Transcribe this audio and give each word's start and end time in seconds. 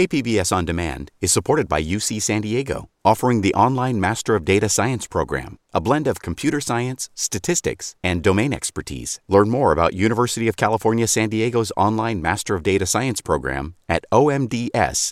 KPBS 0.00 0.50
On 0.56 0.64
Demand 0.64 1.10
is 1.20 1.30
supported 1.30 1.68
by 1.68 1.82
UC 1.82 2.22
San 2.22 2.40
Diego, 2.40 2.88
offering 3.04 3.42
the 3.42 3.52
online 3.52 4.00
Master 4.00 4.34
of 4.34 4.46
Data 4.46 4.66
Science 4.66 5.06
program, 5.06 5.58
a 5.74 5.80
blend 5.82 6.06
of 6.06 6.22
computer 6.22 6.58
science, 6.58 7.10
statistics, 7.14 7.94
and 8.02 8.22
domain 8.22 8.54
expertise. 8.54 9.20
Learn 9.28 9.50
more 9.50 9.72
about 9.72 9.92
University 9.92 10.48
of 10.48 10.56
California 10.56 11.06
San 11.06 11.28
Diego's 11.28 11.70
online 11.76 12.22
Master 12.22 12.54
of 12.54 12.62
Data 12.62 12.86
Science 12.86 13.20
program 13.20 13.74
at 13.90 14.06
omds.ucsd.edu. 14.10 15.10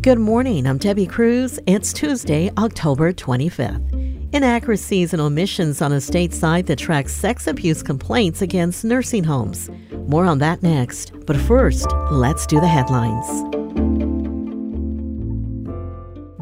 Good 0.00 0.18
morning. 0.18 0.66
I'm 0.66 0.78
Debbie 0.78 1.06
Cruz. 1.06 1.60
It's 1.66 1.92
Tuesday, 1.92 2.50
October 2.56 3.12
25th. 3.12 3.99
Inaccuracies 4.32 5.12
and 5.12 5.20
omissions 5.20 5.82
on 5.82 5.90
a 5.92 6.00
state 6.00 6.32
site 6.32 6.66
that 6.66 6.78
tracks 6.78 7.12
sex 7.12 7.48
abuse 7.48 7.82
complaints 7.82 8.42
against 8.42 8.84
nursing 8.84 9.24
homes. 9.24 9.68
More 10.06 10.24
on 10.24 10.38
that 10.38 10.62
next. 10.62 11.12
But 11.26 11.36
first, 11.36 11.90
let's 12.12 12.46
do 12.46 12.60
the 12.60 12.68
headlines. 12.68 13.26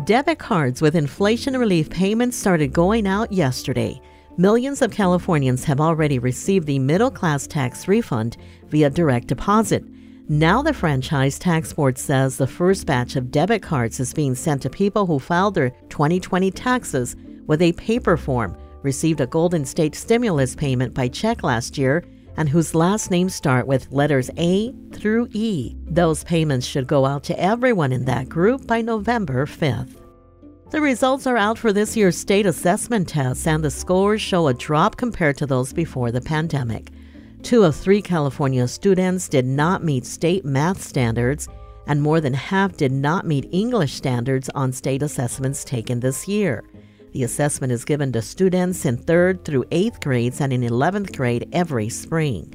Debit 0.07 0.39
cards 0.39 0.83
with 0.83 0.95
inflation 0.95 1.57
relief 1.57 1.89
payments 1.89 2.37
started 2.37 2.75
going 2.75 3.07
out 3.07 3.33
yesterday. 3.33 3.99
Millions 4.37 4.83
of 4.83 4.91
Californians 4.91 5.65
have 5.65 5.81
already 5.81 6.19
received 6.19 6.67
the 6.67 6.79
middle 6.79 7.11
class 7.11 7.47
tax 7.47 7.89
refund 7.89 8.37
via 8.67 8.91
direct 8.91 9.29
deposit. 9.29 9.83
Now, 10.29 10.61
the 10.61 10.75
Franchise 10.75 11.39
Tax 11.39 11.73
Board 11.73 11.97
says 11.97 12.37
the 12.37 12.47
first 12.47 12.85
batch 12.85 13.17
of 13.17 13.31
debit 13.31 13.63
cards 13.63 13.99
is 13.99 14.13
being 14.13 14.35
sent 14.35 14.61
to 14.61 14.69
people 14.69 15.07
who 15.07 15.19
filed 15.19 15.55
their 15.55 15.71
2020 15.89 16.51
taxes 16.51 17.17
with 17.49 17.61
a 17.61 17.73
paper 17.73 18.17
form, 18.17 18.57
received 18.83 19.21
a 19.21 19.27
Golden 19.27 19.65
State 19.65 19.97
stimulus 19.97 20.55
payment 20.55 20.95
by 20.95 21.09
check 21.09 21.43
last 21.43 21.77
year, 21.77 22.05
and 22.37 22.49
whose 22.49 22.77
last 22.77 23.11
names 23.11 23.35
start 23.35 23.67
with 23.67 23.91
letters 23.91 24.31
A 24.39 24.73
through 24.93 25.29
E. 25.33 25.75
Those 25.87 26.23
payments 26.23 26.65
should 26.67 26.87
go 26.87 27.05
out 27.05 27.25
to 27.25 27.41
everyone 27.41 27.93
in 27.93 28.05
that 28.05 28.29
group 28.29 28.65
by 28.69 28.81
November 28.81 29.45
5th. 29.45 29.97
The 30.71 30.81
results 30.81 31.27
are 31.27 31.37
out 31.37 31.59
for 31.59 31.73
this 31.73 31.97
year's 31.97 32.17
state 32.17 32.47
assessment 32.47 33.09
tests, 33.09 33.47
and 33.47 33.65
the 33.65 33.71
scores 33.71 34.21
show 34.21 34.47
a 34.47 34.55
drop 34.55 34.97
compared 34.97 35.37
to 35.39 35.47
those 35.47 35.73
before 35.73 36.13
the 36.13 36.21
pandemic. 36.21 36.91
Two 37.43 37.65
of 37.65 37.75
three 37.75 38.03
California 38.03 38.69
students 38.69 39.29
did 39.29 39.47
not 39.47 39.83
meet 39.83 40.05
state 40.05 40.45
math 40.45 40.83
standards, 40.83 41.49
and 41.87 42.03
more 42.03 42.21
than 42.21 42.35
half 42.35 42.77
did 42.77 42.93
not 42.93 43.27
meet 43.27 43.49
English 43.51 43.95
standards 43.95 44.51
on 44.51 44.73
state 44.73 45.03
assessments 45.03 45.65
taken 45.65 46.01
this 46.01 46.29
year. 46.29 46.63
The 47.13 47.25
assessment 47.25 47.73
is 47.73 47.85
given 47.85 48.13
to 48.13 48.23
students 48.23 48.85
in 48.85 48.99
3rd 48.99 49.45
through 49.45 49.65
8th 49.65 50.03
grades 50.03 50.41
and 50.41 50.53
in 50.53 50.61
11th 50.63 51.17
grade 51.17 51.49
every 51.53 51.89
spring. 51.89 52.55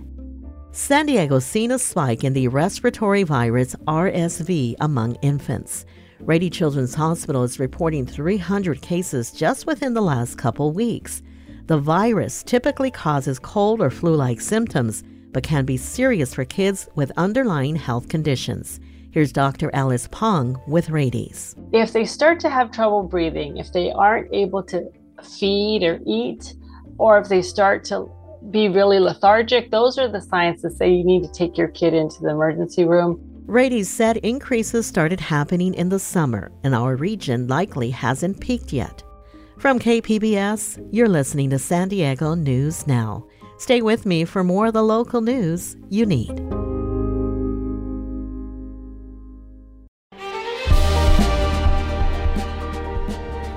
San 0.71 1.05
Diego's 1.05 1.45
seen 1.45 1.71
a 1.71 1.79
spike 1.79 2.23
in 2.23 2.33
the 2.33 2.47
respiratory 2.47 3.23
virus 3.23 3.75
RSV 3.87 4.75
among 4.79 5.15
infants. 5.21 5.85
Rady 6.19 6.49
Children's 6.49 6.95
Hospital 6.95 7.43
is 7.43 7.59
reporting 7.59 8.05
300 8.05 8.81
cases 8.81 9.31
just 9.31 9.65
within 9.65 9.93
the 9.93 10.01
last 10.01 10.37
couple 10.37 10.71
weeks. 10.71 11.21
The 11.67 11.77
virus 11.77 12.43
typically 12.43 12.91
causes 12.91 13.39
cold 13.39 13.81
or 13.81 13.89
flu 13.89 14.15
like 14.15 14.41
symptoms, 14.41 15.03
but 15.31 15.43
can 15.43 15.65
be 15.65 15.77
serious 15.77 16.33
for 16.33 16.45
kids 16.45 16.87
with 16.95 17.11
underlying 17.17 17.75
health 17.75 18.07
conditions. 18.07 18.79
Here's 19.13 19.31
Dr. 19.31 19.69
Alice 19.75 20.07
Pong 20.09 20.59
with 20.65 20.89
Rady's. 20.89 21.55
If 21.71 21.93
they 21.93 22.03
start 22.03 22.39
to 22.39 22.49
have 22.49 22.71
trouble 22.71 23.03
breathing, 23.03 23.57
if 23.57 23.71
they 23.71 23.91
aren't 23.91 24.33
able 24.33 24.63
to 24.63 24.89
feed 25.37 25.83
or 25.83 25.99
eat, 26.07 26.55
or 26.97 27.19
if 27.19 27.29
they 27.29 27.43
start 27.43 27.85
to 27.85 28.09
be 28.49 28.69
really 28.69 28.97
lethargic, 28.97 29.69
those 29.69 29.99
are 29.99 30.07
the 30.07 30.19
signs 30.19 30.63
that 30.63 30.71
say 30.71 30.89
you 30.89 31.03
need 31.03 31.21
to 31.21 31.31
take 31.31 31.59
your 31.59 31.67
kid 31.67 31.93
into 31.93 32.21
the 32.21 32.29
emergency 32.29 32.85
room. 32.85 33.21
Rady's 33.45 33.87
said 33.87 34.17
increases 34.17 34.87
started 34.87 35.19
happening 35.19 35.75
in 35.75 35.89
the 35.89 35.99
summer, 35.99 36.51
and 36.63 36.73
our 36.73 36.95
region 36.95 37.47
likely 37.47 37.91
hasn't 37.91 38.39
peaked 38.39 38.73
yet. 38.73 39.03
From 39.59 39.77
KPBS, 39.77 40.89
you're 40.91 41.07
listening 41.07 41.51
to 41.51 41.59
San 41.59 41.87
Diego 41.87 42.33
News 42.33 42.87
Now. 42.87 43.27
Stay 43.59 43.83
with 43.83 44.07
me 44.07 44.25
for 44.25 44.43
more 44.43 44.65
of 44.65 44.73
the 44.73 44.81
local 44.81 45.21
news 45.21 45.77
you 45.91 46.07
need. 46.07 46.41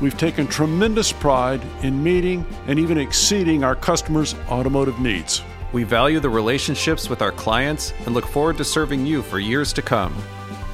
We've 0.00 0.16
taken 0.16 0.46
tremendous 0.46 1.12
pride 1.12 1.60
in 1.82 2.02
meeting 2.02 2.46
and 2.66 2.78
even 2.78 2.96
exceeding 2.96 3.62
our 3.64 3.76
customers' 3.76 4.34
automotive 4.48 4.98
needs. 4.98 5.42
We 5.72 5.84
value 5.84 6.20
the 6.20 6.30
relationships 6.30 7.10
with 7.10 7.20
our 7.20 7.32
clients 7.32 7.92
and 8.06 8.14
look 8.14 8.26
forward 8.26 8.56
to 8.56 8.64
serving 8.64 9.04
you 9.04 9.22
for 9.22 9.38
years 9.38 9.72
to 9.74 9.82
come. 9.82 10.14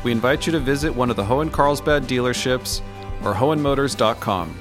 We 0.05 0.13
invite 0.13 0.47
you 0.47 0.53
to 0.53 0.61
visit 0.61 0.95
one 0.95 1.11
of 1.11 1.17
the 1.17 1.25
Hoehn 1.25 1.51
Carlsbad 1.51 2.05
dealerships 2.05 2.81
or 3.25 3.35
hoehnmotors.com. 3.35 4.55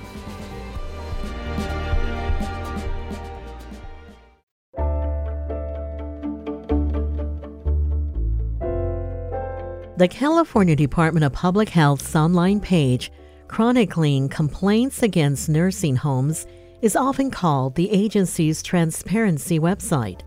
The 9.98 10.10
California 10.10 10.76
Department 10.76 11.24
of 11.24 11.32
Public 11.32 11.70
Health's 11.70 12.16
online 12.18 12.60
page 12.60 13.12
chronicling 13.48 14.30
complaints 14.30 15.04
against 15.04 15.50
nursing 15.50 15.96
homes 15.96 16.46
is 16.82 16.96
often 16.96 17.32
called 17.32 17.76
the 17.76 17.90
agency's 17.92 18.62
transparency 18.62 19.60
website. 19.60 20.22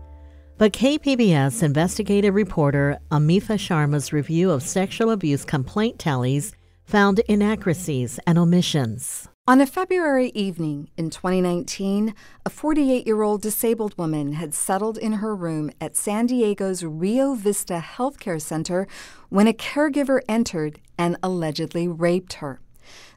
But 0.57 0.73
KPBS 0.73 1.63
investigative 1.63 2.35
reporter 2.35 2.97
Amita 3.11 3.53
Sharma's 3.53 4.11
review 4.11 4.51
of 4.51 4.61
sexual 4.61 5.11
abuse 5.11 5.45
complaint 5.45 5.99
tallies 5.99 6.53
found 6.85 7.19
inaccuracies 7.29 8.19
and 8.25 8.37
omissions. 8.37 9.29
On 9.47 9.61
a 9.61 9.65
February 9.65 10.31
evening 10.35 10.89
in 10.97 11.09
2019, 11.09 12.13
a 12.45 12.49
48 12.49 13.07
year 13.07 13.21
old 13.21 13.41
disabled 13.41 13.97
woman 13.97 14.33
had 14.33 14.53
settled 14.53 14.97
in 14.97 15.13
her 15.13 15.35
room 15.35 15.71
at 15.79 15.95
San 15.95 16.25
Diego's 16.27 16.83
Rio 16.83 17.35
Vista 17.35 17.83
Healthcare 17.83 18.41
Center 18.41 18.87
when 19.29 19.47
a 19.47 19.53
caregiver 19.53 20.19
entered 20.27 20.79
and 20.97 21.15
allegedly 21.23 21.87
raped 21.87 22.33
her. 22.33 22.59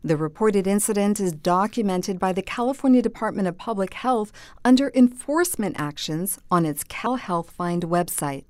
The 0.03 0.16
reported 0.16 0.66
incident 0.66 1.21
is 1.21 1.33
documented 1.33 2.19
by 2.19 2.33
the 2.33 2.43
California 2.43 3.03
Department 3.03 3.49
of 3.49 3.59
Public 3.59 3.94
Health 3.94 4.33
under 4.65 4.91
enforcement 4.94 5.77
actions 5.78 6.38
on 6.50 6.65
its 6.65 6.84
CalHealth 6.84 7.50
Find 7.50 7.84
website. 7.84 8.44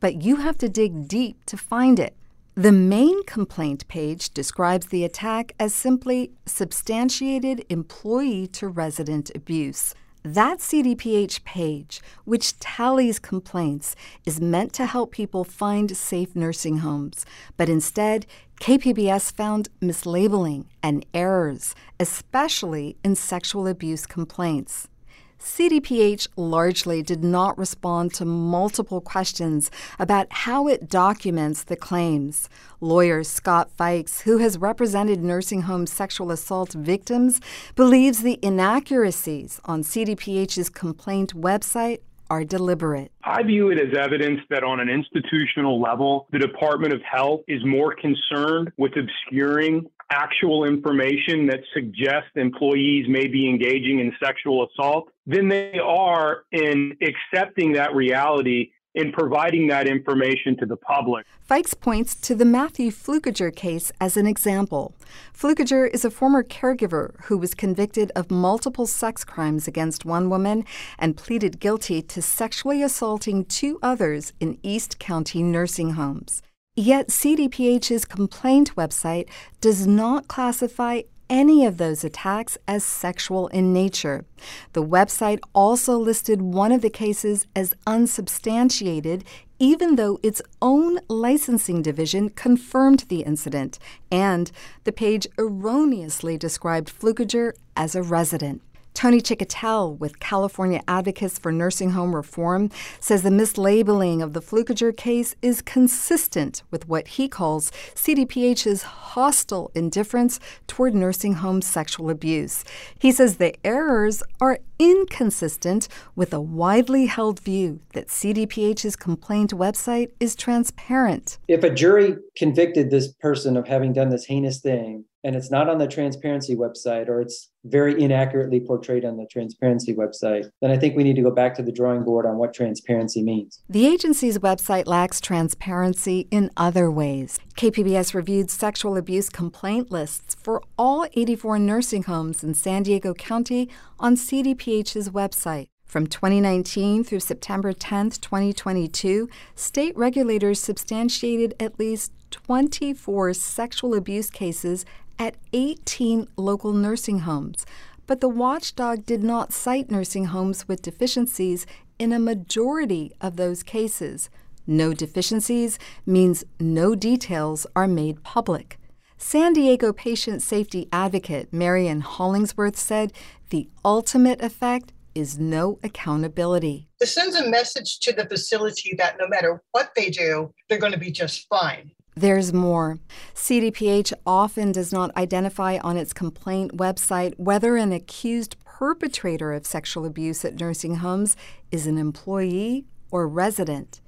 But 0.00 0.22
you 0.22 0.36
have 0.36 0.58
to 0.58 0.68
dig 0.68 1.08
deep 1.08 1.44
to 1.46 1.56
find 1.56 1.98
it. 1.98 2.14
The 2.54 2.72
main 2.72 3.22
complaint 3.24 3.86
page 3.86 4.30
describes 4.30 4.86
the 4.86 5.04
attack 5.04 5.52
as 5.60 5.74
simply 5.74 6.30
substantiated 6.46 7.66
employee 7.68 8.46
to 8.48 8.68
resident 8.68 9.30
abuse. 9.34 9.94
That 10.26 10.58
CDPH 10.58 11.44
page, 11.44 12.00
which 12.24 12.58
tallies 12.58 13.20
complaints, 13.20 13.94
is 14.24 14.40
meant 14.40 14.72
to 14.72 14.84
help 14.84 15.12
people 15.12 15.44
find 15.44 15.96
safe 15.96 16.34
nursing 16.34 16.78
homes, 16.78 17.24
but 17.56 17.68
instead, 17.68 18.26
KPBS 18.60 19.32
found 19.32 19.68
mislabeling 19.80 20.64
and 20.82 21.06
errors, 21.14 21.76
especially 22.00 22.96
in 23.04 23.14
sexual 23.14 23.68
abuse 23.68 24.04
complaints. 24.04 24.88
CDPH 25.38 26.28
largely 26.36 27.02
did 27.02 27.22
not 27.22 27.56
respond 27.58 28.12
to 28.14 28.24
multiple 28.24 29.00
questions 29.00 29.70
about 29.98 30.26
how 30.30 30.68
it 30.68 30.88
documents 30.88 31.64
the 31.64 31.76
claims. 31.76 32.48
Lawyer 32.80 33.22
Scott 33.22 33.70
Fikes, 33.78 34.22
who 34.22 34.38
has 34.38 34.58
represented 34.58 35.22
nursing 35.22 35.62
home 35.62 35.86
sexual 35.86 36.30
assault 36.30 36.72
victims, 36.72 37.40
believes 37.74 38.22
the 38.22 38.38
inaccuracies 38.42 39.60
on 39.64 39.82
CDPH's 39.82 40.68
complaint 40.68 41.34
website 41.34 42.00
are 42.30 42.44
deliberate. 42.44 43.12
I 43.22 43.42
view 43.42 43.70
it 43.70 43.78
as 43.78 43.96
evidence 43.96 44.40
that 44.50 44.64
on 44.64 44.80
an 44.80 44.88
institutional 44.88 45.80
level, 45.80 46.26
the 46.32 46.38
Department 46.38 46.92
of 46.92 47.00
Health 47.02 47.42
is 47.46 47.64
more 47.64 47.94
concerned 47.94 48.72
with 48.76 48.92
obscuring 48.96 49.86
actual 50.10 50.64
information 50.64 51.46
that 51.46 51.60
suggests 51.74 52.30
employees 52.36 53.06
may 53.08 53.26
be 53.26 53.48
engaging 53.48 54.00
in 54.00 54.12
sexual 54.22 54.66
assault 54.66 55.08
than 55.26 55.48
they 55.48 55.78
are 55.82 56.44
in 56.52 56.96
accepting 57.02 57.72
that 57.72 57.94
reality 57.94 58.70
in 58.96 59.12
providing 59.12 59.68
that 59.68 59.86
information 59.86 60.56
to 60.56 60.64
the 60.64 60.76
public. 60.76 61.26
Fikes 61.48 61.78
points 61.78 62.14
to 62.14 62.34
the 62.34 62.46
Matthew 62.46 62.90
Flukiger 62.90 63.54
case 63.54 63.92
as 64.00 64.16
an 64.16 64.26
example. 64.26 64.94
Flukiger 65.36 65.88
is 65.92 66.04
a 66.04 66.10
former 66.10 66.42
caregiver 66.42 67.14
who 67.24 67.36
was 67.36 67.54
convicted 67.54 68.10
of 68.16 68.30
multiple 68.30 68.86
sex 68.86 69.22
crimes 69.22 69.68
against 69.68 70.06
one 70.06 70.30
woman 70.30 70.64
and 70.98 71.16
pleaded 71.16 71.60
guilty 71.60 72.00
to 72.00 72.22
sexually 72.22 72.82
assaulting 72.82 73.44
two 73.44 73.78
others 73.82 74.32
in 74.40 74.58
East 74.62 74.98
County 74.98 75.42
nursing 75.42 75.90
homes. 75.90 76.42
Yet 76.78 77.08
CDPH's 77.08 78.04
complaint 78.04 78.76
website 78.76 79.30
does 79.62 79.86
not 79.86 80.28
classify 80.28 81.00
any 81.30 81.64
of 81.64 81.78
those 81.78 82.04
attacks 82.04 82.58
as 82.68 82.84
sexual 82.84 83.48
in 83.48 83.72
nature. 83.72 84.26
The 84.74 84.84
website 84.84 85.40
also 85.54 85.96
listed 85.96 86.42
one 86.42 86.72
of 86.72 86.82
the 86.82 86.90
cases 86.90 87.46
as 87.56 87.74
unsubstantiated, 87.86 89.24
even 89.58 89.96
though 89.96 90.20
its 90.22 90.42
own 90.60 90.98
licensing 91.08 91.80
division 91.80 92.28
confirmed 92.28 93.06
the 93.08 93.22
incident, 93.22 93.78
and 94.12 94.52
the 94.84 94.92
page 94.92 95.26
erroneously 95.38 96.36
described 96.36 96.92
Flukiger 96.92 97.54
as 97.74 97.94
a 97.94 98.02
resident. 98.02 98.60
Tony 98.96 99.20
Chicotel 99.20 99.98
with 99.98 100.20
California 100.20 100.80
Advocates 100.88 101.38
for 101.38 101.52
Nursing 101.52 101.90
Home 101.90 102.16
Reform 102.16 102.70
says 102.98 103.22
the 103.22 103.28
mislabeling 103.28 104.22
of 104.22 104.32
the 104.32 104.40
Flukiger 104.40 104.96
case 104.96 105.36
is 105.42 105.60
consistent 105.60 106.62
with 106.70 106.88
what 106.88 107.06
he 107.06 107.28
calls 107.28 107.70
CDPH's 107.94 108.84
hostile 108.84 109.70
indifference 109.74 110.40
toward 110.66 110.94
nursing 110.94 111.34
home 111.34 111.60
sexual 111.60 112.08
abuse. 112.08 112.64
He 112.98 113.12
says 113.12 113.36
the 113.36 113.54
errors 113.66 114.22
are 114.40 114.60
inconsistent 114.78 115.88
with 116.14 116.32
a 116.32 116.40
widely 116.40 117.04
held 117.04 117.40
view 117.40 117.80
that 117.92 118.08
CDPH's 118.08 118.96
complaint 118.96 119.50
website 119.50 120.10
is 120.20 120.34
transparent. 120.34 121.36
If 121.48 121.64
a 121.64 121.70
jury 121.70 122.16
convicted 122.34 122.90
this 122.90 123.12
person 123.12 123.58
of 123.58 123.68
having 123.68 123.92
done 123.92 124.08
this 124.08 124.24
heinous 124.24 124.62
thing, 124.62 125.04
and 125.26 125.34
it's 125.34 125.50
not 125.50 125.68
on 125.68 125.78
the 125.78 125.88
transparency 125.88 126.54
website 126.54 127.08
or 127.08 127.20
it's 127.20 127.50
very 127.64 128.00
inaccurately 128.00 128.60
portrayed 128.60 129.04
on 129.04 129.16
the 129.16 129.26
transparency 129.26 129.92
website, 129.92 130.48
then 130.62 130.70
I 130.70 130.78
think 130.78 130.96
we 130.96 131.02
need 131.02 131.16
to 131.16 131.22
go 131.22 131.32
back 131.32 131.52
to 131.56 131.64
the 131.64 131.72
drawing 131.72 132.04
board 132.04 132.24
on 132.26 132.36
what 132.38 132.54
transparency 132.54 133.24
means. 133.24 133.60
The 133.68 133.88
agency's 133.88 134.38
website 134.38 134.86
lacks 134.86 135.20
transparency 135.20 136.28
in 136.30 136.52
other 136.56 136.92
ways. 136.92 137.40
KPBS 137.56 138.14
reviewed 138.14 138.52
sexual 138.52 138.96
abuse 138.96 139.28
complaint 139.28 139.90
lists 139.90 140.36
for 140.40 140.62
all 140.78 141.04
84 141.14 141.58
nursing 141.58 142.04
homes 142.04 142.44
in 142.44 142.54
San 142.54 142.84
Diego 142.84 143.12
County 143.12 143.68
on 143.98 144.14
CDPH's 144.14 145.10
website. 145.10 145.66
From 145.84 146.06
2019 146.06 147.02
through 147.02 147.20
September 147.20 147.72
10, 147.72 148.10
2022, 148.10 149.28
state 149.56 149.96
regulators 149.96 150.60
substantiated 150.60 151.54
at 151.58 151.78
least 151.80 152.12
24 152.30 153.32
sexual 153.34 153.94
abuse 153.94 154.30
cases 154.30 154.84
at 155.18 155.36
18 155.52 156.28
local 156.36 156.72
nursing 156.72 157.20
homes, 157.20 157.66
but 158.06 158.20
the 158.20 158.28
watchdog 158.28 159.04
did 159.04 159.22
not 159.22 159.52
cite 159.52 159.90
nursing 159.90 160.26
homes 160.26 160.68
with 160.68 160.82
deficiencies 160.82 161.66
in 161.98 162.12
a 162.12 162.18
majority 162.18 163.12
of 163.20 163.36
those 163.36 163.62
cases. 163.62 164.30
No 164.66 164.92
deficiencies 164.92 165.78
means 166.04 166.44
no 166.58 166.94
details 166.94 167.66
are 167.74 167.88
made 167.88 168.22
public. 168.22 168.78
San 169.18 169.52
Diego 169.52 169.92
patient 169.92 170.42
safety 170.42 170.88
advocate 170.92 171.52
Marian 171.52 172.02
Hollingsworth 172.02 172.76
said 172.76 173.12
the 173.50 173.68
ultimate 173.84 174.42
effect 174.42 174.92
is 175.14 175.38
no 175.38 175.78
accountability. 175.82 176.88
This 177.00 177.14
sends 177.14 177.34
a 177.34 177.48
message 177.48 178.00
to 178.00 178.12
the 178.12 178.26
facility 178.26 178.94
that 178.98 179.16
no 179.18 179.26
matter 179.26 179.62
what 179.72 179.92
they 179.96 180.10
do, 180.10 180.52
they're 180.68 180.78
going 180.78 180.92
to 180.92 180.98
be 180.98 181.10
just 181.10 181.46
fine. 181.48 181.90
There's 182.18 182.50
more. 182.50 182.98
CDPH 183.34 184.14
often 184.26 184.72
does 184.72 184.90
not 184.90 185.14
identify 185.18 185.76
on 185.84 185.98
its 185.98 186.14
complaint 186.14 186.74
website 186.74 187.34
whether 187.36 187.76
an 187.76 187.92
accused 187.92 188.56
perpetrator 188.64 189.52
of 189.52 189.66
sexual 189.66 190.06
abuse 190.06 190.42
at 190.42 190.58
nursing 190.58 190.96
homes 190.96 191.36
is 191.70 191.86
an 191.86 191.98
employee 191.98 192.86
or 193.10 193.28
resident. 193.28 194.00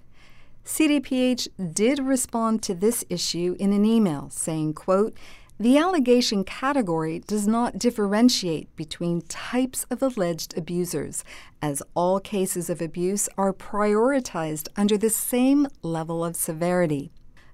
CDPH 0.64 1.48
did 1.74 1.98
respond 1.98 2.62
to 2.62 2.74
this 2.74 3.04
issue 3.10 3.54
in 3.60 3.74
an 3.74 3.84
email 3.84 4.30
saying, 4.30 4.72
quote, 4.72 5.14
the 5.60 5.76
allegation 5.76 6.44
category 6.44 7.18
does 7.18 7.46
not 7.46 7.78
differentiate 7.78 8.74
between 8.74 9.20
types 9.22 9.84
of 9.90 10.02
alleged 10.02 10.56
abusers, 10.56 11.24
as 11.60 11.82
all 11.94 12.20
cases 12.20 12.70
of 12.70 12.80
abuse 12.80 13.28
are 13.36 13.52
prioritized 13.52 14.68
under 14.76 14.96
the 14.96 15.10
same 15.10 15.66
level 15.82 16.24
of 16.24 16.36
severity. 16.36 17.12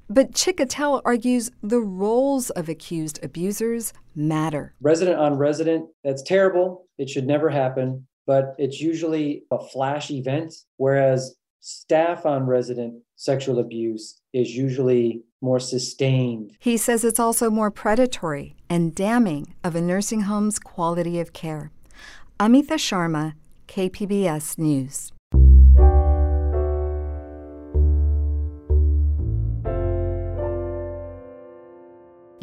But 0.09 0.33
Chicotel 0.33 1.01
argues 1.05 1.51
the 1.63 1.81
roles 1.81 2.51
of 2.51 2.69
accused 2.69 3.25
abusers 3.25 3.93
matter. 4.15 4.75
Resident 4.81 5.19
on 5.19 5.39
resident, 5.39 5.89
that's 6.03 6.23
terrible. 6.23 6.87
It 6.99 7.09
should 7.09 7.27
never 7.27 7.49
happen, 7.49 8.07
but 8.27 8.55
it's 8.59 8.81
usually 8.81 9.45
a 9.51 9.59
flash 9.59 10.11
event, 10.11 10.55
whereas 10.77 11.35
staff 11.61 12.27
on 12.27 12.47
resident 12.47 13.03
sexual 13.17 13.59
abuse 13.59 14.21
is 14.35 14.55
usually 14.55 15.23
more 15.41 15.61
sustained. 15.61 16.53
He 16.59 16.77
says 16.77 17.05
it's 17.05 17.21
also 17.21 17.49
more 17.49 17.71
predatory 17.71 18.57
and 18.69 18.95
damning 18.95 19.55
of 19.65 19.75
a 19.75 19.81
nursing 19.81 20.23
home's 20.23 20.59
quality 20.59 21.19
of 21.21 21.33
care. 21.33 21.71
Amita 22.39 22.75
Sharma, 22.75 23.35
KPBS 23.69 24.59
News. 24.59 25.14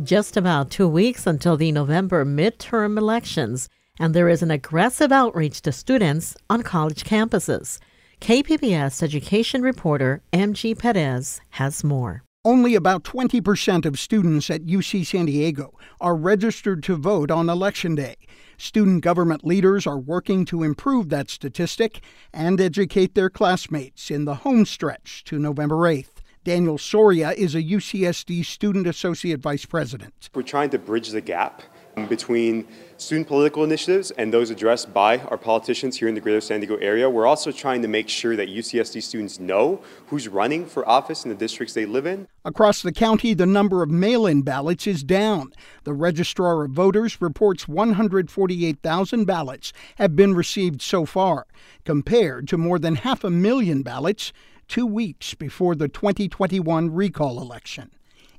Just 0.04 0.36
about 0.36 0.72
two 0.72 0.88
weeks 0.88 1.28
until 1.28 1.58
the 1.58 1.72
November 1.72 2.26
midterm 2.26 2.98
elections, 2.98 3.70
and 4.00 4.16
there 4.16 4.30
is 4.30 4.42
an 4.42 4.50
aggressive 4.50 5.12
outreach 5.12 5.62
to 5.62 5.72
students 5.72 6.36
on 6.50 6.64
college 6.64 7.04
campuses. 7.04 7.78
KPBS 8.20 9.04
education 9.04 9.62
reporter 9.62 10.24
MG 10.34 10.76
Perez 10.76 11.42
has 11.52 11.84
more. 11.84 12.24
Only 12.44 12.74
about 12.74 13.04
20% 13.04 13.86
of 13.86 14.00
students 14.00 14.50
at 14.50 14.66
UC 14.66 15.06
San 15.06 15.28
Diego 15.28 15.78
are 16.00 16.16
registered 16.16 16.82
to 16.84 16.96
vote 16.96 17.30
on 17.30 17.48
Election 17.48 17.94
Day. 17.94 18.16
Student 18.58 19.04
government 19.04 19.46
leaders 19.46 19.86
are 19.86 20.00
working 20.00 20.46
to 20.46 20.64
improve 20.64 21.10
that 21.10 21.30
statistic 21.30 22.02
and 22.34 22.60
educate 22.60 23.14
their 23.14 23.30
classmates 23.30 24.10
in 24.10 24.26
the 24.26 24.36
home 24.36 24.66
stretch 24.66 25.24
to 25.26 25.38
November 25.38 25.76
8th. 25.76 26.21
Daniel 26.44 26.80
Soria 26.80 27.34
is 27.34 27.54
a 27.54 27.62
UCSD 27.62 28.44
Student 28.44 28.88
Associate 28.88 29.40
Vice 29.40 29.64
President. 29.64 30.28
We're 30.34 30.42
trying 30.42 30.72
to 30.72 30.80
bridge 30.80 31.10
the 31.10 31.22
gap 31.22 31.62
between 32.10 32.68
student 32.98 33.28
political 33.28 33.64
initiatives 33.64 34.10
and 34.12 34.34
those 34.34 34.50
addressed 34.50 34.92
by 34.92 35.20
our 35.20 35.38
politicians 35.38 36.00
here 36.00 36.08
in 36.08 36.16
the 36.16 36.22
greater 36.22 36.42
San 36.42 36.60
Diego 36.60 36.78
area. 36.78 37.08
We're 37.08 37.28
also 37.28 37.52
trying 37.52 37.84
to 37.84 37.88
make 37.88 38.10
sure 38.10 38.36
that 38.36 38.50
UCSD 38.50 39.04
students 39.04 39.40
know 39.40 39.84
who's 40.08 40.28
running 40.28 40.66
for 40.66 40.88
office 40.90 41.26
in 41.26 41.30
the 41.30 41.36
districts 41.36 41.76
they 41.76 41.86
live 41.86 42.08
in. 42.08 42.28
Across 42.44 42.82
the 42.82 42.92
county, 42.92 43.36
the 43.36 43.46
number 43.46 43.84
of 43.84 43.92
mail 43.92 44.26
in 44.26 44.42
ballots 44.42 44.88
is 44.88 45.04
down. 45.04 45.54
The 45.84 45.94
Registrar 45.94 46.64
of 46.64 46.72
Voters 46.72 47.22
reports 47.22 47.68
148,000 47.68 49.26
ballots 49.26 49.74
have 49.98 50.16
been 50.16 50.34
received 50.34 50.82
so 50.82 51.06
far, 51.06 51.46
compared 51.86 52.48
to 52.48 52.58
more 52.58 52.80
than 52.80 52.96
half 52.96 53.24
a 53.24 53.30
million 53.30 53.84
ballots 53.84 54.34
two 54.72 54.86
weeks 54.86 55.34
before 55.34 55.76
the 55.76 55.90
2021 55.90 56.90
recall 56.94 57.42
election. 57.42 57.92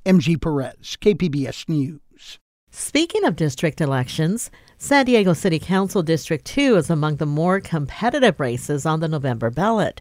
MG 0.06 0.40
Perez, 0.40 0.96
KPBS 0.98 1.68
News. 1.68 2.38
Speaking 2.70 3.22
of 3.24 3.36
district 3.36 3.82
elections, 3.82 4.50
San 4.78 5.04
Diego 5.04 5.34
City 5.34 5.58
Council 5.58 6.02
District 6.02 6.42
2 6.46 6.76
is 6.76 6.88
among 6.88 7.16
the 7.16 7.26
more 7.26 7.60
competitive 7.60 8.40
races 8.40 8.86
on 8.86 9.00
the 9.00 9.08
November 9.08 9.50
ballot. 9.50 10.00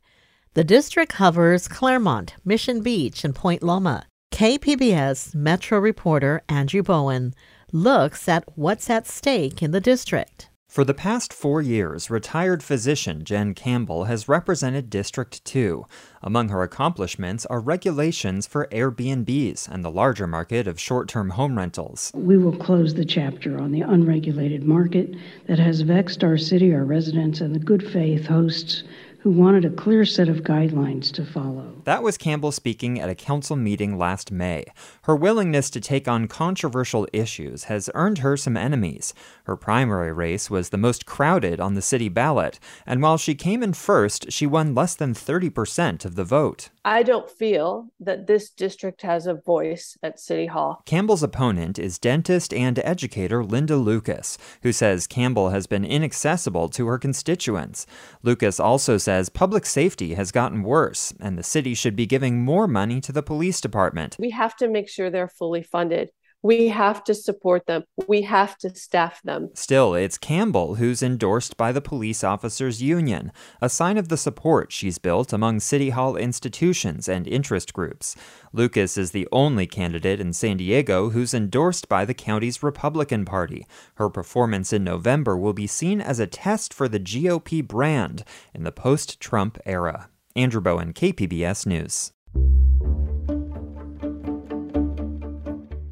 The 0.54 0.64
district 0.64 1.12
covers 1.12 1.68
Clairemont, 1.68 2.36
Mission 2.46 2.82
Beach, 2.82 3.26
and 3.26 3.36
Point 3.36 3.62
Loma. 3.62 4.06
KPBS 4.34 5.36
Metro 5.36 5.80
reporter 5.80 6.44
Andrew 6.48 6.82
Bowen 6.82 7.34
looks 7.74 8.30
at 8.30 8.46
what's 8.56 8.90
at 8.90 9.06
stake 9.06 9.62
in 9.62 9.72
the 9.72 9.82
district. 9.82 10.50
For 10.72 10.86
the 10.86 10.94
past 10.94 11.34
four 11.34 11.62
years, 11.62 12.10
retired 12.10 12.63
physician 12.63 13.25
Jen 13.25 13.54
Campbell 13.54 14.06
has 14.06 14.30
represented 14.30 14.90
District 14.90 15.44
2. 15.44 15.86
Among 16.22 16.48
her 16.48 16.63
accomplishments 16.63 17.46
are 17.48 17.60
regulations 17.60 18.48
for 18.48 18.70
Airbnbs 18.72 19.68
and 19.68 19.84
the 19.84 19.92
larger 19.92 20.28
market 20.28 20.70
of 20.70 20.80
short 20.80 21.10
term 21.10 21.32
home 21.32 21.58
rentals. 21.58 22.10
We 22.16 22.38
will 22.38 22.56
close 22.56 22.94
the 22.94 23.04
chapter 23.04 23.60
on 23.60 23.74
the 23.74 23.82
unregulated 23.82 24.63
market 24.63 25.13
that 25.48 25.60
has 25.60 25.82
vexed 25.82 26.24
our 26.24 26.38
city, 26.38 26.74
our 26.74 26.86
residents, 26.86 27.42
and 27.42 27.54
the 27.54 27.60
good 27.60 27.86
faith 27.92 28.28
hosts 28.28 28.86
who 29.22 29.30
wanted 29.30 29.63
a 29.63 29.70
clear 29.70 30.04
set 30.04 30.28
of 30.28 30.38
guidelines 30.38 31.12
to 31.12 31.24
follow. 31.24 31.75
That 31.84 32.01
was 32.01 32.18
Campbell 32.18 32.51
speaking 32.51 33.00
at 33.00 33.10
a 33.10 33.16
council 33.16 33.56
meeting 33.56 33.98
last 33.98 34.32
May. 34.32 34.66
Her 35.04 35.16
willingness 35.16 35.70
to 35.72 35.80
take 35.80 36.08
on 36.08 36.28
controversial 36.28 37.08
issues 37.13 37.66
has 37.66 37.90
earned 37.94 38.20
her 38.20 38.36
some 38.36 38.58
enemies. 38.58 39.13
Her 39.44 39.56
primary 39.56 40.12
race 40.12 40.50
was 40.50 40.70
the 40.70 40.78
most 40.78 41.06
crowded 41.06 41.60
on 41.60 41.75
the 41.75 41.82
city 41.82 42.10
ballot, 42.10 42.60
and 42.86 43.01
while 43.01 43.18
she 43.18 43.36
came 43.36 43.62
in 43.62 43.74
first, 43.74 44.32
she 44.32 44.48
won 44.48 44.74
less 44.74 44.96
than 44.96 45.13
30% 45.13 46.04
of 46.04 46.16
the 46.16 46.24
vote. 46.24 46.70
I 46.84 47.04
don't 47.04 47.30
feel 47.30 47.90
that 48.00 48.25
this 48.25 48.50
district 48.50 49.04
has 49.04 49.28
a 49.28 49.36
voice 49.36 50.00
at 50.01 50.20
City 50.20 50.48
Hall. 50.48 50.82
Campbell's 50.86 51.22
opponent 51.22 51.78
is 51.78 52.00
dentist 52.00 52.51
and 52.54 52.80
educator 52.80 53.44
Linda 53.44 53.75
Lucas, 53.75 54.40
who 54.63 54.72
says 54.72 55.06
Campbell 55.06 55.50
has 55.50 55.68
been 55.68 55.86
inaccessible 55.86 56.70
to 56.70 56.88
her 56.88 56.98
constituents. 56.98 57.86
Lucas 58.24 58.60
also 58.60 58.98
says 59.12 59.27
public 59.27 59.65
safety 59.65 60.13
has 60.13 60.32
gotten 60.32 60.63
worse, 60.63 61.13
and 61.20 61.38
the 61.38 61.44
city 61.44 61.74
should 61.74 61.98
be 61.98 62.06
giving 62.06 62.46
more 62.46 62.65
money 62.65 63.01
to 63.01 63.12
the 63.12 63.22
police 63.22 63.60
department. 63.60 64.15
We 64.18 64.30
have 64.30 64.56
to 64.56 64.70
make 64.70 64.88
sure 64.88 65.10
they're 65.10 65.27
fully 65.27 65.63
funded. 65.63 66.12
We 66.44 66.70
have 66.70 67.04
to 67.04 67.14
support 67.14 67.68
them. 67.68 67.84
We 68.08 68.24
have 68.24 68.58
to 68.60 68.74
staff 68.76 69.22
them. 69.22 69.50
Still, 69.54 69.94
it's 69.94 70.18
Campbell 70.18 70.76
who's 70.76 71.04
endorsed 71.04 71.56
by 71.56 71.72
the 71.72 71.82
Police 71.82 72.24
Officers 72.24 72.82
Union, 72.82 73.32
a 73.62 73.70
sign 73.70 73.98
of 73.98 74.10
the 74.10 74.18
support 74.18 74.72
she's 74.72 74.98
built 74.98 75.32
among 75.34 75.60
City 75.60 75.92
Hall 75.92 76.16
institutions 76.16 77.08
and 77.08 77.28
interest 77.28 77.74
groups. 77.74 78.16
Lucas 78.54 78.98
is 78.98 79.12
the 79.12 79.28
only 79.32 79.68
candidate 79.68 80.20
in 80.20 80.34
San 80.34 80.58
Diego 80.58 81.12
who's 81.12 81.34
endorsed 81.34 81.88
by 81.88 82.06
the 82.06 82.16
county's 82.16 82.64
Republican 82.64 83.24
Party. 83.24 83.68
Her 83.96 84.10
performance 84.10 84.74
in 84.74 84.84
November 84.84 85.38
will 85.38 85.54
be 85.54 85.68
seen 85.68 86.02
as 86.02 86.20
a 86.20 86.28
test 86.28 86.74
for 86.74 86.88
the 86.88 87.00
GOP 87.00 87.66
brand 87.66 88.24
in 88.54 88.64
the 88.64 88.72
post 88.72 89.20
Trump 89.20 89.60
era. 89.66 90.10
Andrew 90.36 90.62
Bowen, 90.62 90.94
KPBS 90.94 91.66
News. 91.68 92.14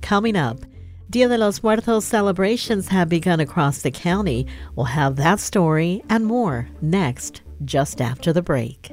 Coming 0.09 0.35
up, 0.35 0.65
Dia 1.11 1.27
de 1.27 1.37
los 1.37 1.61
Muertos 1.61 2.03
celebrations 2.03 2.87
have 2.87 3.09
begun 3.09 3.39
across 3.39 3.83
the 3.83 3.91
county. 3.91 4.47
We'll 4.75 4.87
have 4.87 5.17
that 5.17 5.39
story 5.39 6.01
and 6.09 6.25
more 6.25 6.67
next, 6.81 7.43
just 7.63 8.01
after 8.01 8.33
the 8.33 8.41
break. 8.41 8.91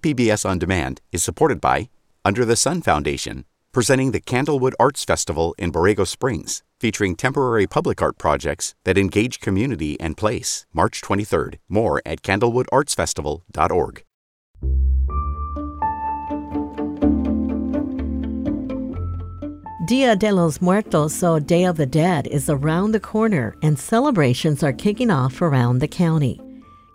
KPBS 0.00 0.48
On 0.48 0.58
Demand 0.58 1.02
is 1.12 1.22
supported 1.22 1.60
by 1.60 1.90
Under 2.24 2.46
the 2.46 2.56
Sun 2.56 2.80
Foundation, 2.82 3.44
presenting 3.70 4.12
the 4.12 4.20
Candlewood 4.20 4.72
Arts 4.80 5.04
Festival 5.04 5.54
in 5.58 5.70
Borrego 5.70 6.06
Springs, 6.06 6.62
featuring 6.80 7.14
temporary 7.14 7.66
public 7.66 8.00
art 8.00 8.16
projects 8.16 8.74
that 8.84 8.96
engage 8.96 9.40
community 9.40 10.00
and 10.00 10.16
place. 10.16 10.64
March 10.72 11.02
23rd. 11.02 11.56
More 11.68 12.00
at 12.06 12.22
candlewoodartsfestival.org. 12.22 14.04
Dia 19.86 20.16
de 20.16 20.32
los 20.32 20.62
Muertos, 20.62 21.22
or 21.22 21.40
Day 21.40 21.64
of 21.64 21.76
the 21.76 21.84
Dead, 21.84 22.26
is 22.28 22.48
around 22.48 22.92
the 22.92 23.00
corner, 23.00 23.54
and 23.62 23.78
celebrations 23.78 24.62
are 24.62 24.72
kicking 24.72 25.10
off 25.10 25.42
around 25.42 25.80
the 25.80 25.88
county. 25.88 26.40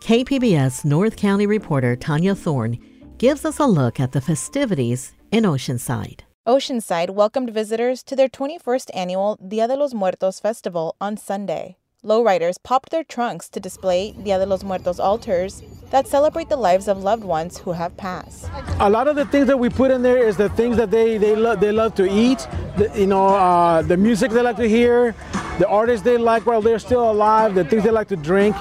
KPBS 0.01 0.85
North 0.85 1.17
County 1.17 1.45
reporter 1.45 1.95
Tania 1.95 2.33
Thorne 2.33 2.79
gives 3.17 3.45
us 3.45 3.59
a 3.59 3.65
look 3.65 3.99
at 3.99 4.11
the 4.11 4.21
festivities 4.21 5.13
in 5.31 5.43
Oceanside. 5.45 6.21
Oceanside 6.47 7.11
welcomed 7.11 7.51
visitors 7.51 8.03
to 8.03 8.15
their 8.15 8.27
21st 8.27 8.91
annual 8.93 9.37
Dia 9.47 9.67
de 9.67 9.75
los 9.75 9.93
Muertos 9.93 10.39
festival 10.39 10.95
on 10.99 11.17
Sunday. 11.17 11.77
Lowriders 12.03 12.61
popped 12.61 12.91
their 12.91 13.03
trunks 13.03 13.49
to 13.49 13.59
display 13.59 14.11
Dia 14.23 14.37
de 14.37 14.45
los 14.45 14.63
Muertos 14.63 14.99
altars 14.99 15.63
that 15.89 16.07
celebrate 16.07 16.49
the 16.49 16.57
lives 16.57 16.87
of 16.87 17.03
loved 17.03 17.23
ones 17.23 17.57
who 17.57 17.71
have 17.71 17.95
passed. 17.97 18.47
A 18.79 18.89
lot 18.89 19.07
of 19.07 19.15
the 19.15 19.25
things 19.25 19.47
that 19.47 19.57
we 19.57 19.69
put 19.69 19.89
in 19.89 20.03
there 20.03 20.17
is 20.17 20.37
the 20.37 20.49
things 20.49 20.77
that 20.77 20.91
they 20.91 21.17
they, 21.17 21.35
lo- 21.35 21.55
they 21.55 21.71
love 21.71 21.95
to 21.95 22.05
eat, 22.07 22.47
the, 22.77 22.91
you 22.95 23.07
know, 23.07 23.27
uh, 23.29 23.81
the 23.81 23.97
music 23.97 24.31
they 24.31 24.41
like 24.41 24.57
to 24.57 24.69
hear, 24.69 25.15
the 25.57 25.67
artists 25.67 26.03
they 26.03 26.17
like 26.17 26.45
while 26.45 26.61
they're 26.61 26.79
still 26.79 27.09
alive, 27.09 27.55
the 27.55 27.63
things 27.63 27.83
they 27.83 27.91
like 27.91 28.09
to 28.09 28.17
drink. 28.17 28.55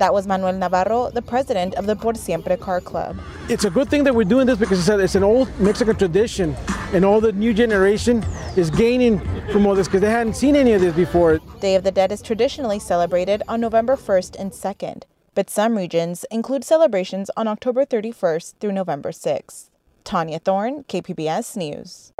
That 0.00 0.14
was 0.14 0.26
Manuel 0.26 0.54
Navarro, 0.54 1.10
the 1.10 1.20
president 1.20 1.74
of 1.74 1.84
the 1.84 1.94
Por 1.94 2.14
Siempre 2.14 2.56
Car 2.56 2.80
Club. 2.80 3.18
It's 3.50 3.66
a 3.66 3.70
good 3.70 3.90
thing 3.90 4.02
that 4.04 4.14
we're 4.14 4.24
doing 4.24 4.46
this 4.46 4.58
because 4.58 4.88
it's, 4.88 5.14
an 5.14 5.22
old 5.22 5.46
Mexican 5.60 5.94
tradition, 5.94 6.56
and 6.94 7.04
all 7.04 7.20
the 7.20 7.32
new 7.32 7.52
generation 7.52 8.24
is 8.56 8.70
gaining 8.70 9.20
from 9.52 9.66
all 9.66 9.74
this 9.74 9.88
because 9.88 10.00
they 10.00 10.08
hadn't 10.08 10.36
seen 10.36 10.56
any 10.56 10.72
of 10.72 10.80
this 10.80 10.96
before. 10.96 11.38
Day 11.60 11.74
of 11.74 11.84
the 11.84 11.90
Dead 11.90 12.12
is 12.12 12.22
traditionally 12.22 12.78
celebrated 12.78 13.42
on 13.46 13.60
November 13.60 13.94
1st 13.94 14.40
and 14.40 14.52
2nd, 14.52 15.02
but 15.34 15.50
some 15.50 15.76
regions 15.76 16.24
include 16.30 16.64
celebrations 16.64 17.30
on 17.36 17.46
October 17.46 17.84
31st 17.84 18.54
through 18.58 18.72
November 18.72 19.10
6th. 19.10 19.68
Tania 20.02 20.38
Thorne, 20.38 20.84
KPBS 20.84 21.58
News. 21.58 22.14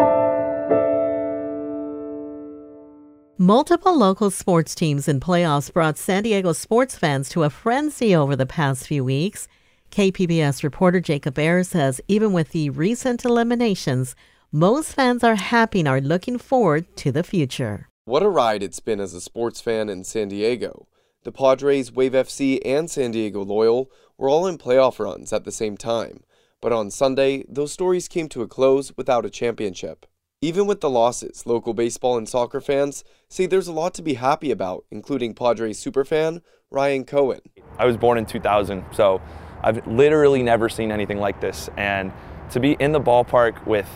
Multiple 3.43 3.97
local 3.97 4.31
sports 4.31 4.75
teams 4.75 5.09
and 5.09 5.19
playoffs 5.19 5.73
brought 5.73 5.97
San 5.97 6.25
Diego 6.25 6.53
sports 6.53 6.95
fans 6.99 7.31
to 7.31 7.45
a 7.45 7.49
frenzy 7.49 8.15
over 8.15 8.37
the 8.37 8.45
past 8.45 8.87
few 8.87 9.03
weeks. 9.03 9.49
KPBS 9.91 10.63
reporter 10.63 11.01
Jacob 11.01 11.39
Aere 11.39 11.65
says 11.65 12.03
even 12.07 12.35
with 12.35 12.51
the 12.51 12.69
recent 12.69 13.25
eliminations, 13.25 14.15
most 14.53 14.93
fans 14.93 15.25
are 15.25 15.37
happy 15.37 15.79
and 15.79 15.89
are 15.89 16.03
looking 16.03 16.37
forward 16.37 16.95
to 16.97 17.11
the 17.11 17.23
future. 17.23 17.89
What 18.05 18.23
a 18.23 18.29
ride 18.29 18.63
it's 18.63 18.81
been 18.81 19.01
as 19.01 19.15
a 19.15 19.23
sports 19.23 19.63
fan 19.63 19.89
in 19.89 20.05
San 20.05 20.29
Diego. 20.29 20.87
The 21.23 21.33
Padres, 21.33 21.91
Wave 21.91 22.13
FC, 22.13 22.61
and 22.63 22.91
San 22.91 23.11
Diego 23.11 23.43
Loyal 23.43 23.91
were 24.19 24.29
all 24.29 24.47
in 24.47 24.59
playoff 24.59 24.99
runs 24.99 25.33
at 25.33 25.45
the 25.45 25.51
same 25.51 25.79
time. 25.79 26.25
But 26.61 26.75
on 26.75 26.91
Sunday, 26.91 27.47
those 27.49 27.73
stories 27.73 28.07
came 28.07 28.29
to 28.29 28.43
a 28.43 28.47
close 28.47 28.95
without 28.99 29.25
a 29.25 29.31
championship. 29.31 30.05
Even 30.43 30.67
with 30.67 30.81
the 30.81 30.89
losses, 30.89 31.45
local 31.45 31.75
baseball 31.75 32.17
and 32.17 32.27
soccer 32.27 32.63
fans 32.63 33.05
say 33.29 33.45
there's 33.45 33.69
a 33.69 33.73
lot 33.73 33.93
to 33.93 34.01
be 34.01 34.15
happy 34.15 34.51
about, 34.51 34.87
including 34.91 35.35
Padres 35.35 35.85
superfan 35.85 36.41
Ryan 36.71 37.05
Cohen. 37.05 37.41
I 37.79 37.85
was 37.85 37.99
born 37.99 38.17
in 38.17 38.25
2000, 38.25 38.83
so 38.91 39.21
I've 39.63 39.87
literally 39.87 40.43
never 40.43 40.71
seen 40.71 40.91
anything 40.91 41.19
like 41.19 41.43
this. 41.43 41.69
And 41.77 42.11
to 42.53 42.61
be 42.61 42.73
in 42.81 42.93
the 42.93 43.01
ballpark 43.01 43.67
with, 43.67 43.87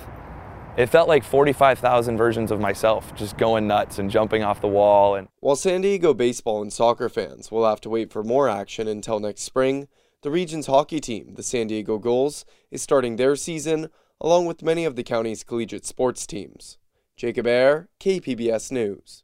it 0.77 0.91
felt 0.91 1.09
like 1.09 1.25
45,000 1.25 2.19
versions 2.19 2.51
of 2.51 2.61
myself, 2.61 3.15
just 3.15 3.39
going 3.39 3.67
nuts 3.67 3.99
and 3.99 4.11
jumping 4.11 4.43
off 4.43 4.61
the 4.61 4.69
wall. 4.69 5.15
And 5.15 5.29
while 5.41 5.57
San 5.57 5.81
Diego 5.81 6.13
baseball 6.13 6.61
and 6.61 6.71
soccer 6.71 7.09
fans 7.09 7.51
will 7.51 7.67
have 7.67 7.81
to 7.81 7.89
wait 7.89 8.13
for 8.13 8.23
more 8.23 8.51
action 8.51 8.87
until 8.87 9.19
next 9.19 9.45
spring, 9.45 9.89
the 10.21 10.31
region's 10.31 10.67
hockey 10.67 11.01
team, 11.01 11.37
the 11.37 11.43
San 11.43 11.69
Diego 11.69 11.97
Gulls, 11.97 12.45
is 12.71 12.83
starting 12.83 13.17
their 13.17 13.35
season 13.35 13.89
along 14.21 14.47
with 14.47 14.63
many 14.63 14.85
of 14.85 14.97
the 14.97 15.03
county's 15.03 15.45
collegiate 15.45 15.87
sports 15.87 16.27
teams. 16.27 16.79
Jacob 17.17 17.47
Aere, 17.47 17.89
KPBS 18.01 18.73
News. 18.73 19.23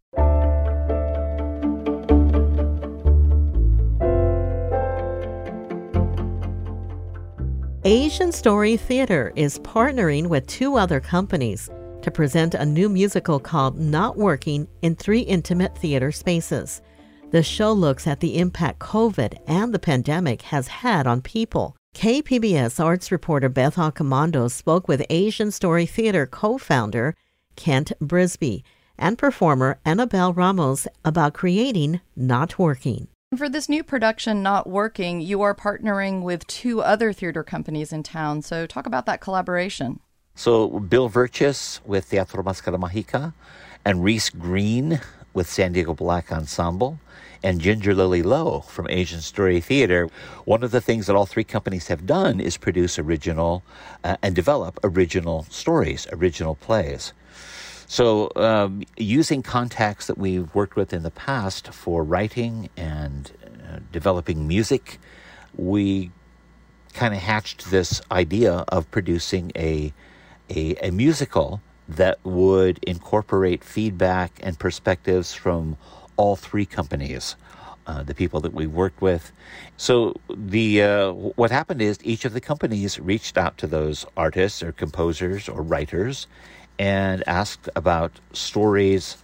Asian 7.84 8.30
Story 8.30 8.76
Theater 8.76 9.32
is 9.36 9.58
partnering 9.60 10.28
with 10.28 10.46
two 10.46 10.76
other 10.76 11.00
companies 11.00 11.70
to 12.02 12.10
present 12.10 12.54
a 12.54 12.66
new 12.66 12.88
musical 12.88 13.40
called 13.40 13.78
Not 13.78 14.16
Working 14.16 14.68
in 14.82 14.94
three 14.94 15.20
intimate 15.20 15.76
theater 15.76 16.12
spaces. 16.12 16.82
The 17.30 17.42
show 17.42 17.72
looks 17.72 18.06
at 18.06 18.20
the 18.20 18.38
impact 18.38 18.80
COVID 18.80 19.38
and 19.46 19.72
the 19.72 19.78
pandemic 19.78 20.42
has 20.42 20.68
had 20.68 21.06
on 21.06 21.22
people. 21.22 21.76
KPBS 21.94 22.82
arts 22.82 23.12
reporter 23.12 23.48
Beth 23.48 23.74
Accomando 23.74 24.50
spoke 24.50 24.88
with 24.88 25.04
Asian 25.10 25.50
Story 25.50 25.84
Theater 25.84 26.26
co 26.26 26.56
founder 26.56 27.14
Kent 27.56 27.92
Brisby 28.00 28.62
and 28.96 29.18
performer 29.18 29.78
Annabelle 29.84 30.32
Ramos 30.32 30.86
about 31.04 31.34
creating 31.34 32.00
Not 32.16 32.58
Working. 32.58 33.08
For 33.36 33.48
this 33.50 33.68
new 33.68 33.84
production, 33.84 34.42
Not 34.42 34.66
Working, 34.66 35.20
you 35.20 35.42
are 35.42 35.54
partnering 35.54 36.22
with 36.22 36.46
two 36.46 36.80
other 36.80 37.12
theater 37.12 37.42
companies 37.42 37.92
in 37.92 38.02
town. 38.02 38.40
So, 38.42 38.66
talk 38.66 38.86
about 38.86 39.04
that 39.06 39.20
collaboration. 39.20 40.00
So, 40.34 40.80
Bill 40.80 41.10
Virchis 41.10 41.80
with 41.84 42.08
Teatro 42.08 42.42
Máscara 42.42 42.80
Mágica 42.80 43.34
and 43.84 44.02
Reese 44.02 44.30
Green 44.30 45.00
with 45.34 45.50
San 45.50 45.72
Diego 45.72 45.92
Black 45.92 46.32
Ensemble 46.32 46.98
and 47.42 47.60
Ginger 47.60 47.94
Lily 47.94 48.22
Lowe 48.22 48.60
from 48.60 48.86
Asian 48.90 49.20
Story 49.20 49.60
Theater. 49.60 50.08
One 50.44 50.62
of 50.62 50.70
the 50.70 50.80
things 50.80 51.06
that 51.06 51.16
all 51.16 51.26
three 51.26 51.44
companies 51.44 51.88
have 51.88 52.06
done 52.06 52.40
is 52.40 52.56
produce 52.56 52.98
original 52.98 53.62
uh, 54.04 54.16
and 54.22 54.34
develop 54.34 54.78
original 54.84 55.44
stories, 55.50 56.06
original 56.12 56.54
plays. 56.54 57.12
So, 57.86 58.30
um, 58.36 58.84
using 58.96 59.42
contacts 59.42 60.06
that 60.06 60.16
we've 60.16 60.54
worked 60.54 60.76
with 60.76 60.92
in 60.92 61.02
the 61.02 61.10
past 61.10 61.72
for 61.72 62.04
writing 62.04 62.68
and 62.76 63.32
uh, 63.68 63.80
developing 63.90 64.46
music, 64.46 65.00
we 65.56 66.12
kind 66.92 67.14
of 67.14 67.20
hatched 67.20 67.70
this 67.70 68.00
idea 68.12 68.64
of 68.68 68.88
producing 68.90 69.50
a, 69.56 69.92
a, 70.48 70.76
a 70.76 70.90
musical 70.90 71.60
that 71.88 72.18
would 72.24 72.78
incorporate 72.84 73.64
feedback 73.64 74.38
and 74.40 74.58
perspectives 74.58 75.34
from 75.34 75.76
all 76.20 76.36
three 76.36 76.66
companies. 76.66 77.36
Uh, 77.86 78.02
the 78.04 78.14
people 78.14 78.40
that 78.40 78.52
we 78.52 78.66
worked 78.66 79.00
with. 79.00 79.32
So 79.76 80.14
the 80.28 80.82
uh, 80.82 81.12
what 81.40 81.50
happened 81.50 81.82
is 81.82 81.98
each 82.04 82.24
of 82.26 82.34
the 82.34 82.40
companies 82.40 83.00
reached 83.00 83.36
out 83.38 83.56
to 83.58 83.66
those 83.66 84.06
artists 84.16 84.62
or 84.62 84.70
composers 84.70 85.48
or 85.48 85.60
writers 85.62 86.28
and 86.78 87.26
asked 87.26 87.68
about 87.74 88.12
stories, 88.32 89.16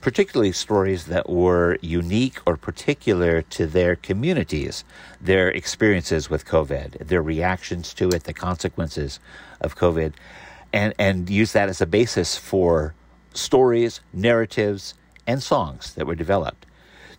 particularly 0.00 0.50
stories 0.50 1.06
that 1.06 1.28
were 1.28 1.78
unique 1.82 2.38
or 2.46 2.56
particular 2.56 3.42
to 3.42 3.66
their 3.66 3.94
communities, 3.94 4.82
their 5.20 5.48
experiences 5.50 6.30
with 6.30 6.46
COVID, 6.46 7.06
their 7.06 7.22
reactions 7.22 7.94
to 7.94 8.08
it, 8.08 8.24
the 8.24 8.32
consequences 8.48 9.20
of 9.60 9.76
COVID, 9.76 10.14
and 10.72 10.94
and 10.98 11.30
use 11.30 11.52
that 11.52 11.68
as 11.68 11.80
a 11.80 11.86
basis 11.86 12.36
for 12.36 12.94
stories, 13.34 14.00
narratives, 14.12 14.94
and 15.30 15.42
songs 15.42 15.94
that 15.94 16.06
were 16.06 16.16
developed. 16.16 16.66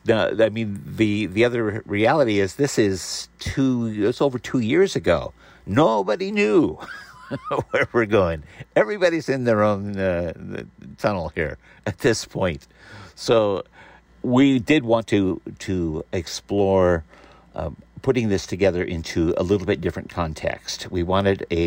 Now, 0.06 0.30
I 0.39 0.50
mean, 0.50 0.82
the 0.86 1.27
the 1.27 1.46
other 1.46 1.84
reality 1.86 2.39
is 2.39 2.56
this 2.56 2.80
is 2.80 3.30
two. 3.39 4.08
It's 4.10 4.22
over 4.22 4.39
two 4.39 4.60
years 4.60 4.96
ago. 4.96 5.34
Nobody 5.65 6.32
knew 6.32 6.80
where 7.70 7.88
we're 7.94 8.08
going. 8.08 8.44
Everybody's 8.75 9.30
in 9.30 9.44
their 9.44 9.62
own 9.63 9.98
uh, 9.98 10.34
tunnel 10.98 11.32
here 11.36 11.58
at 11.86 12.00
this 12.00 12.25
point. 12.25 12.68
So 13.15 13.63
we 14.24 14.60
did 14.60 14.84
want 14.84 15.06
to 15.08 15.39
to 15.60 16.03
explore 16.12 17.03
uh, 17.53 17.70
putting 18.01 18.30
this 18.30 18.48
together 18.48 18.84
into 18.84 19.36
a 19.38 19.44
little 19.44 19.68
bit 19.68 19.82
different 19.82 20.10
context. 20.10 20.89
We 20.89 21.03
wanted 21.03 21.46
a 21.51 21.63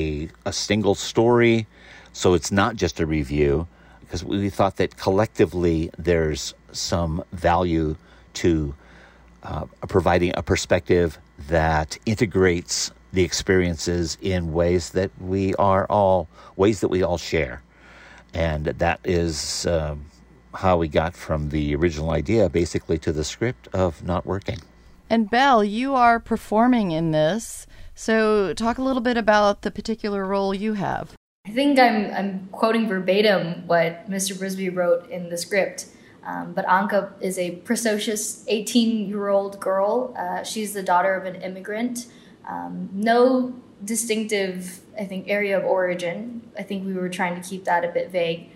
a, 0.00 0.28
a 0.44 0.52
single 0.52 0.94
story, 0.94 1.66
so 2.12 2.34
it's 2.34 2.52
not 2.52 2.76
just 2.76 3.00
a 3.00 3.06
review 3.06 3.66
because 4.08 4.24
we 4.24 4.48
thought 4.48 4.76
that 4.76 4.96
collectively 4.96 5.90
there's 5.98 6.54
some 6.72 7.22
value 7.32 7.94
to 8.32 8.74
uh, 9.42 9.66
providing 9.86 10.32
a 10.34 10.42
perspective 10.42 11.18
that 11.48 11.98
integrates 12.06 12.90
the 13.12 13.22
experiences 13.22 14.16
in 14.22 14.52
ways 14.52 14.90
that 14.90 15.10
we 15.20 15.54
are 15.56 15.84
all 15.90 16.26
ways 16.56 16.80
that 16.80 16.88
we 16.88 17.02
all 17.02 17.18
share, 17.18 17.62
and 18.32 18.64
that 18.64 18.98
is 19.04 19.66
um, 19.66 20.06
how 20.54 20.78
we 20.78 20.88
got 20.88 21.14
from 21.14 21.50
the 21.50 21.74
original 21.74 22.10
idea 22.10 22.48
basically 22.48 22.98
to 22.98 23.12
the 23.12 23.24
script 23.24 23.68
of 23.74 24.02
not 24.02 24.24
working. 24.24 24.58
Annabelle, 25.10 25.62
you 25.64 25.94
are 25.94 26.18
performing 26.18 26.92
in 26.92 27.12
this, 27.12 27.66
so 27.94 28.54
talk 28.54 28.78
a 28.78 28.82
little 28.82 29.02
bit 29.02 29.18
about 29.18 29.62
the 29.62 29.70
particular 29.70 30.24
role 30.24 30.54
you 30.54 30.74
have. 30.74 31.17
I 31.48 31.50
think 31.50 31.78
I'm, 31.78 32.12
I'm 32.12 32.48
quoting 32.52 32.86
verbatim 32.86 33.66
what 33.66 34.08
Mr. 34.10 34.36
Brisby 34.36 34.74
wrote 34.74 35.08
in 35.08 35.30
the 35.30 35.38
script. 35.38 35.86
Um, 36.22 36.52
but 36.52 36.66
Anka 36.66 37.10
is 37.22 37.38
a 37.38 37.52
precocious 37.52 38.44
18 38.48 39.08
year 39.08 39.28
old 39.28 39.58
girl. 39.58 40.14
Uh, 40.16 40.42
she's 40.42 40.74
the 40.74 40.82
daughter 40.82 41.14
of 41.14 41.24
an 41.24 41.40
immigrant. 41.40 42.06
Um, 42.46 42.90
no 42.92 43.54
distinctive, 43.82 44.80
I 44.98 45.06
think, 45.06 45.24
area 45.28 45.58
of 45.58 45.64
origin. 45.64 46.42
I 46.58 46.64
think 46.64 46.84
we 46.84 46.92
were 46.92 47.08
trying 47.08 47.40
to 47.40 47.48
keep 47.48 47.64
that 47.64 47.82
a 47.82 47.88
bit 47.88 48.10
vague. 48.10 48.50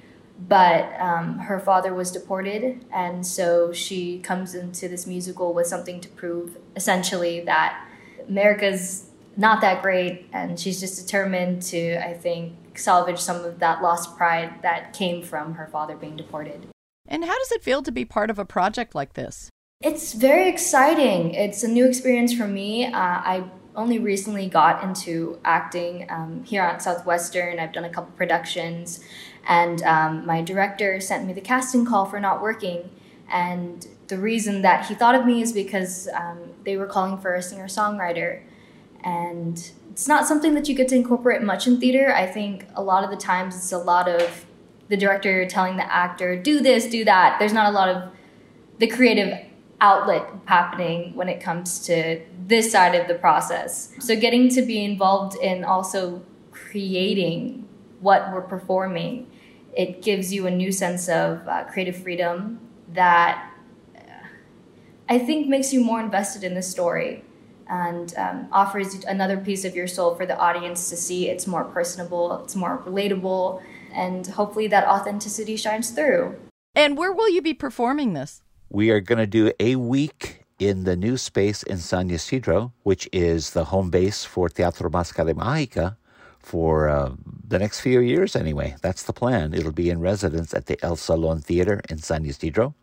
But 0.46 0.92
um, 1.00 1.38
her 1.38 1.60
father 1.60 1.94
was 1.94 2.10
deported, 2.10 2.84
and 2.92 3.24
so 3.24 3.72
she 3.72 4.18
comes 4.18 4.54
into 4.54 4.88
this 4.88 5.06
musical 5.06 5.54
with 5.54 5.68
something 5.68 6.00
to 6.00 6.08
prove 6.08 6.58
essentially 6.74 7.40
that 7.42 7.86
America's 8.28 9.08
not 9.36 9.60
that 9.60 9.82
great, 9.82 10.28
and 10.32 10.58
she's 10.58 10.80
just 10.80 11.00
determined 11.00 11.62
to, 11.62 11.96
I 12.04 12.14
think, 12.14 12.54
salvage 12.74 13.18
some 13.18 13.44
of 13.44 13.58
that 13.58 13.82
lost 13.82 14.16
pride 14.16 14.62
that 14.62 14.92
came 14.92 15.22
from 15.22 15.54
her 15.54 15.66
father 15.66 15.96
being 15.96 16.16
deported. 16.16 16.68
And 17.06 17.24
how 17.24 17.36
does 17.38 17.52
it 17.52 17.62
feel 17.62 17.82
to 17.82 17.92
be 17.92 18.04
part 18.04 18.30
of 18.30 18.38
a 18.38 18.44
project 18.44 18.94
like 18.94 19.14
this? 19.14 19.50
It's 19.80 20.12
very 20.12 20.48
exciting. 20.48 21.34
It's 21.34 21.62
a 21.64 21.68
new 21.68 21.86
experience 21.86 22.32
for 22.32 22.46
me. 22.46 22.86
Uh, 22.86 22.92
I 22.94 23.44
only 23.74 23.98
recently 23.98 24.48
got 24.48 24.84
into 24.84 25.38
acting 25.44 26.06
um, 26.08 26.44
here 26.44 26.62
at 26.62 26.82
Southwestern. 26.82 27.58
I've 27.58 27.72
done 27.72 27.84
a 27.84 27.90
couple 27.90 28.12
productions, 28.12 29.00
and 29.48 29.82
um, 29.82 30.24
my 30.26 30.42
director 30.42 31.00
sent 31.00 31.26
me 31.26 31.32
the 31.32 31.40
casting 31.40 31.84
call 31.84 32.04
for 32.04 32.20
Not 32.20 32.40
Working. 32.40 32.90
And 33.30 33.86
the 34.08 34.18
reason 34.18 34.62
that 34.62 34.86
he 34.86 34.94
thought 34.94 35.14
of 35.14 35.26
me 35.26 35.42
is 35.42 35.52
because 35.52 36.08
um, 36.14 36.38
they 36.64 36.76
were 36.76 36.86
calling 36.86 37.18
for 37.18 37.34
a 37.34 37.42
singer 37.42 37.66
songwriter. 37.66 38.42
And 39.04 39.70
it's 39.90 40.08
not 40.08 40.26
something 40.26 40.54
that 40.54 40.68
you 40.68 40.74
get 40.74 40.88
to 40.88 40.96
incorporate 40.96 41.42
much 41.42 41.66
in 41.66 41.78
theater. 41.78 42.14
I 42.14 42.26
think 42.26 42.66
a 42.74 42.82
lot 42.82 43.04
of 43.04 43.10
the 43.10 43.16
times 43.16 43.56
it's 43.56 43.72
a 43.72 43.78
lot 43.78 44.08
of 44.08 44.46
the 44.88 44.96
director 44.96 45.46
telling 45.46 45.76
the 45.76 45.92
actor, 45.92 46.36
do 46.40 46.60
this, 46.60 46.86
do 46.86 47.04
that. 47.04 47.38
There's 47.38 47.52
not 47.52 47.70
a 47.70 47.74
lot 47.74 47.88
of 47.88 48.12
the 48.78 48.86
creative 48.86 49.38
outlet 49.80 50.26
happening 50.46 51.14
when 51.14 51.28
it 51.28 51.40
comes 51.40 51.84
to 51.86 52.20
this 52.46 52.70
side 52.70 52.94
of 52.94 53.08
the 53.08 53.14
process. 53.14 53.92
So 54.00 54.16
getting 54.16 54.48
to 54.50 54.62
be 54.62 54.84
involved 54.84 55.36
in 55.42 55.64
also 55.64 56.22
creating 56.50 57.68
what 58.00 58.32
we're 58.32 58.42
performing, 58.42 59.30
it 59.76 60.02
gives 60.02 60.32
you 60.32 60.46
a 60.46 60.50
new 60.50 60.70
sense 60.70 61.08
of 61.08 61.46
uh, 61.48 61.64
creative 61.64 61.96
freedom 61.96 62.60
that 62.92 63.52
uh, 63.96 64.00
I 65.08 65.18
think 65.18 65.48
makes 65.48 65.72
you 65.72 65.82
more 65.82 66.00
invested 66.00 66.44
in 66.44 66.54
the 66.54 66.62
story 66.62 67.24
and 67.68 68.14
um, 68.16 68.48
offers 68.52 69.04
another 69.04 69.36
piece 69.36 69.64
of 69.64 69.74
your 69.74 69.86
soul 69.86 70.14
for 70.14 70.26
the 70.26 70.36
audience 70.38 70.90
to 70.90 70.96
see. 70.96 71.28
It's 71.28 71.46
more 71.46 71.64
personable, 71.64 72.42
it's 72.44 72.56
more 72.56 72.82
relatable, 72.86 73.62
and 73.92 74.26
hopefully 74.26 74.66
that 74.68 74.86
authenticity 74.86 75.56
shines 75.56 75.90
through. 75.90 76.36
And 76.74 76.96
where 76.96 77.12
will 77.12 77.28
you 77.28 77.42
be 77.42 77.54
performing 77.54 78.14
this? 78.14 78.42
We 78.70 78.90
are 78.90 79.00
going 79.00 79.18
to 79.18 79.26
do 79.26 79.52
a 79.60 79.76
week 79.76 80.44
in 80.58 80.84
the 80.84 80.96
new 80.96 81.16
space 81.16 81.62
in 81.62 81.78
San 81.78 82.10
Ysidro, 82.10 82.72
which 82.82 83.08
is 83.12 83.50
the 83.50 83.64
home 83.64 83.90
base 83.90 84.24
for 84.24 84.48
Teatro 84.48 84.88
Máscara 84.88 85.34
Mágica 85.34 85.96
for 86.38 86.88
uh, 86.88 87.12
the 87.46 87.58
next 87.58 87.80
few 87.80 88.00
years 88.00 88.34
anyway. 88.34 88.76
That's 88.80 89.02
the 89.02 89.12
plan. 89.12 89.54
It'll 89.54 89.72
be 89.72 89.90
in 89.90 90.00
residence 90.00 90.54
at 90.54 90.66
the 90.66 90.82
El 90.82 90.96
Salon 90.96 91.40
Theater 91.40 91.80
in 91.88 91.98
San 91.98 92.24
Ysidro. 92.24 92.74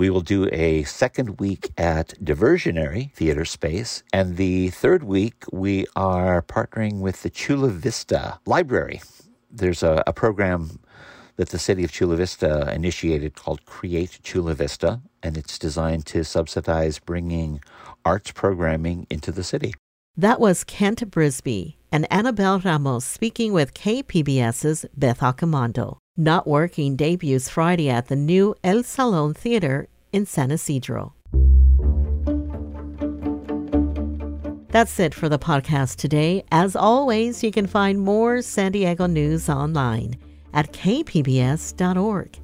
We 0.00 0.08
will 0.08 0.22
do 0.22 0.48
a 0.50 0.84
second 0.84 1.40
week 1.40 1.72
at 1.76 2.14
Diversionary 2.24 3.12
Theater 3.12 3.44
Space. 3.44 4.02
And 4.14 4.38
the 4.38 4.70
third 4.70 5.04
week, 5.04 5.44
we 5.52 5.84
are 5.94 6.40
partnering 6.40 7.00
with 7.00 7.22
the 7.22 7.28
Chula 7.28 7.68
Vista 7.68 8.40
Library. 8.46 9.02
There's 9.50 9.82
a, 9.82 10.02
a 10.06 10.14
program 10.14 10.80
that 11.36 11.50
the 11.50 11.58
city 11.58 11.84
of 11.84 11.92
Chula 11.92 12.16
Vista 12.16 12.72
initiated 12.72 13.34
called 13.34 13.66
Create 13.66 14.20
Chula 14.22 14.54
Vista, 14.54 15.02
and 15.22 15.36
it's 15.36 15.58
designed 15.58 16.06
to 16.06 16.24
subsidize 16.24 16.98
bringing 16.98 17.60
arts 18.02 18.32
programming 18.32 19.06
into 19.10 19.30
the 19.30 19.44
city. 19.44 19.74
That 20.16 20.40
was 20.40 20.64
Kent 20.64 21.10
Brisby 21.10 21.74
and 21.92 22.10
Annabelle 22.10 22.58
Ramos 22.58 23.04
speaking 23.04 23.52
with 23.52 23.74
KPBS's 23.74 24.86
Beth 24.96 25.20
Accomando. 25.20 25.98
Not 26.20 26.46
Working 26.46 26.96
debuts 26.96 27.48
Friday 27.48 27.88
at 27.88 28.08
the 28.08 28.14
new 28.14 28.54
El 28.62 28.82
Salon 28.82 29.32
Theater 29.32 29.88
in 30.12 30.26
San 30.26 30.50
Ysidro. 30.50 31.14
That's 34.68 35.00
it 35.00 35.14
for 35.14 35.30
the 35.30 35.38
podcast 35.38 35.96
today. 35.96 36.44
As 36.52 36.76
always, 36.76 37.42
you 37.42 37.50
can 37.50 37.66
find 37.66 37.98
more 37.98 38.42
San 38.42 38.72
Diego 38.72 39.06
news 39.06 39.48
online 39.48 40.18
at 40.52 40.74
kpbs.org. 40.74 42.38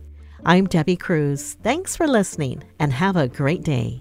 I'm 0.46 0.66
Debbie 0.66 0.96
Cruz. 0.96 1.58
Thanks 1.62 1.94
for 1.94 2.08
listening 2.08 2.64
and 2.78 2.94
have 2.94 3.16
a 3.16 3.28
great 3.28 3.62
day. 3.62 4.00